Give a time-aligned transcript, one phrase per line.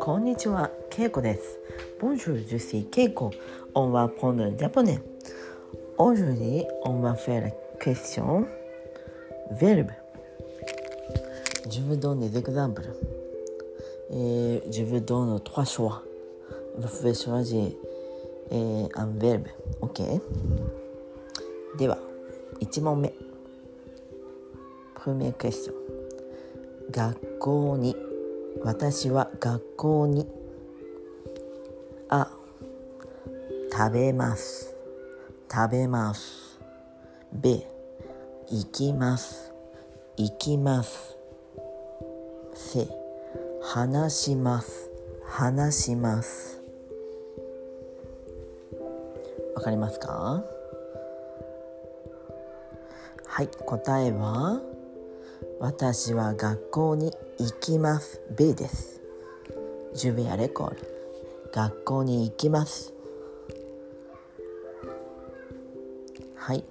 [0.00, 1.58] こんにちは、ケイコです。
[2.00, 3.30] Bonjour, je suis Keiko.
[3.74, 5.00] On va prendre le japonais.
[5.98, 8.46] Aujourd'hui, on va faire la question
[9.52, 9.90] verbe.
[11.70, 12.84] Je vous donne des exemples.
[14.10, 16.02] Et je vous donne trois choix.
[16.76, 17.72] Vous pouvez choisir
[18.50, 19.48] un verbe.
[19.80, 20.02] OK?
[21.78, 21.98] では、
[22.60, 23.27] 1問目。
[25.09, 25.73] Première question.
[26.91, 27.95] 学校に。
[28.61, 30.27] 私は学校に。
[32.09, 32.31] あ
[33.71, 34.75] 食べます。
[35.51, 36.59] 食べます。
[37.33, 37.65] B
[38.51, 39.51] 行きます。
[40.15, 41.17] 行きます。
[42.53, 42.87] C
[43.63, 44.91] 話します。
[45.25, 46.61] 話します。
[49.55, 50.43] わかりますか？
[53.25, 54.61] はい答えは？
[55.59, 58.21] 私は学校に行きます。
[58.37, 59.01] B です。
[59.93, 60.77] Je vais à l'école
[61.51, 62.93] 学校に行きます。
[66.35, 66.63] はい。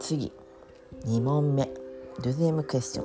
[0.00, 0.32] 次。
[1.04, 1.68] 2問目。
[2.22, 3.04] Deuxième question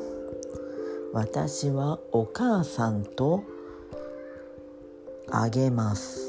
[1.12, 3.44] 私はお母さんと
[5.30, 6.22] あげます。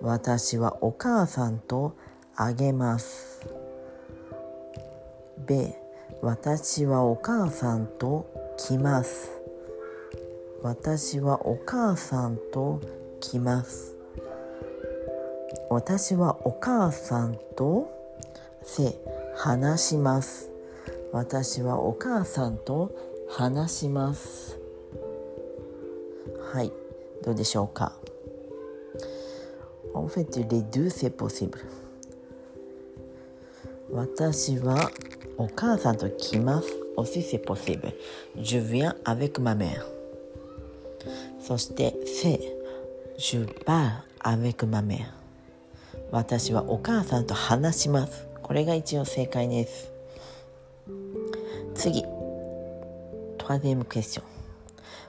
[0.00, 1.96] 私はお母さんと
[2.36, 3.44] あげます。
[5.48, 5.85] B
[6.22, 9.30] 私はお母さんと来ます。
[10.62, 12.80] 私はお母さんと
[13.20, 13.94] 来ます。
[15.68, 17.90] 私はお母さんと
[18.62, 18.94] せ
[19.36, 20.50] 話します。
[21.12, 22.92] 私はお母さんと
[23.28, 24.58] 話します。
[26.52, 26.72] はい
[27.22, 27.92] どうでしょうか
[29.92, 31.58] ？En fait, les deux, c'est possible.
[33.90, 34.90] 私は
[35.38, 36.68] お母さんと来ます。
[36.96, 37.92] おしせぽせぶ。
[38.38, 39.78] じゅうあべくまめ。
[41.40, 42.40] そして、せ、
[43.18, 45.06] じゅうぱあべくまめ。
[46.10, 48.26] 私はお母さんと話します。
[48.42, 49.92] これが一応正解です。
[51.74, 52.02] 次、
[53.36, 54.26] トワゼムクエスチョン。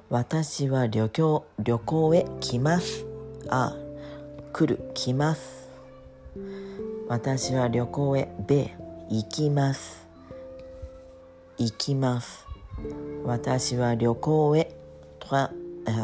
[0.10, 3.06] 私は旅行,旅行へ来ます。
[3.48, 3.76] あ、
[4.52, 5.70] 来る、来ます。
[7.08, 8.76] 私は旅行へ、で、
[9.10, 10.06] 行きます。
[11.59, 12.45] 行きます。
[13.23, 14.75] 私は旅行へ
[15.19, 15.28] と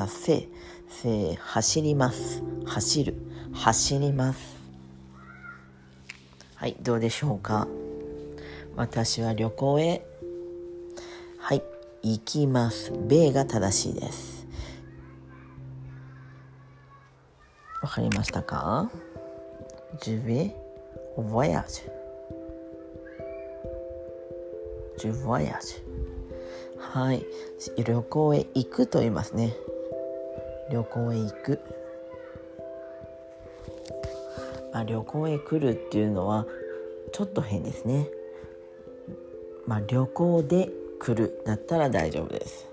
[0.08, 0.50] せ
[0.90, 2.42] せ走ります。
[2.66, 3.16] 走る。
[3.54, 4.40] 走ります。
[6.56, 7.68] はいどうでしょうか？
[8.76, 10.06] 私は旅行へ
[11.38, 11.62] はい
[12.02, 12.92] 行きます。
[13.08, 14.48] 米が正しいです。
[17.84, 18.90] わかりましたか
[20.02, 20.56] ？Je vais
[21.18, 21.88] au voyage
[25.04, 25.84] du voyage
[26.78, 27.26] はい。
[27.84, 29.54] 旅行へ行くと言いますね。
[30.72, 31.60] 旅行へ行く。
[34.72, 36.46] まあ旅行へ来るっていうのは
[37.12, 38.10] ちょっと変ですね。
[39.66, 40.70] まあ旅行で
[41.00, 42.68] 来るだったら大丈夫です。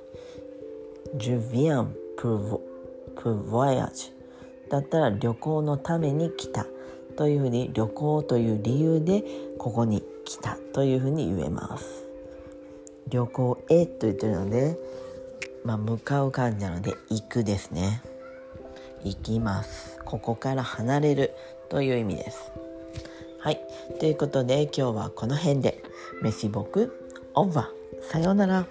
[1.17, 1.87] Je viens
[2.17, 2.61] pour,
[3.17, 4.13] pour voyage
[4.69, 6.67] だったら旅行のために来た。
[7.17, 9.23] というふうに旅行という理由で
[9.59, 12.10] ここに来たというふうに言えます。
[13.09, 14.77] 旅行へと言ってるので、
[15.65, 18.03] まあ、向かう感じなので行くですね。
[19.05, 19.99] 行きます。
[20.05, 21.35] ここから離れる
[21.69, 22.53] という意味です。
[23.39, 23.61] はい。
[23.99, 25.83] ということで今日はこの辺で。
[26.23, 27.09] メシボク。
[27.35, 28.67] オンバーさようなら。